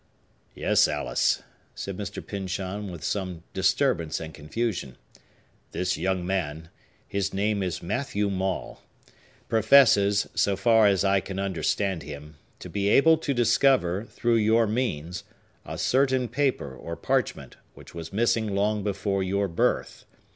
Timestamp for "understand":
11.37-12.01